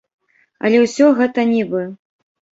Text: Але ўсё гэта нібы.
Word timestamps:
Але 0.67 0.79
ўсё 0.85 1.05
гэта 1.21 1.47
нібы. 1.53 1.85